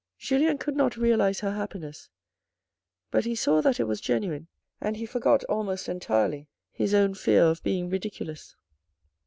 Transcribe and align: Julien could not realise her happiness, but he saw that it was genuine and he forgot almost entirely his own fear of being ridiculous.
Julien 0.17 0.57
could 0.57 0.75
not 0.75 0.97
realise 0.97 1.41
her 1.41 1.51
happiness, 1.51 2.09
but 3.11 3.23
he 3.23 3.35
saw 3.35 3.61
that 3.61 3.79
it 3.79 3.83
was 3.83 4.01
genuine 4.01 4.47
and 4.81 4.97
he 4.97 5.05
forgot 5.05 5.43
almost 5.43 5.87
entirely 5.87 6.47
his 6.71 6.95
own 6.95 7.13
fear 7.13 7.43
of 7.43 7.61
being 7.61 7.87
ridiculous. 7.87 8.55